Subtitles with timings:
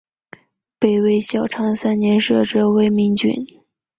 [0.79, 3.45] 北魏孝昌三年设置魏明郡。